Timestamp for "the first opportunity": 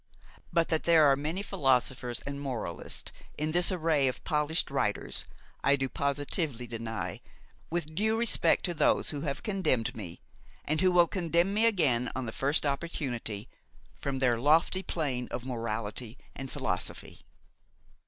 12.25-13.47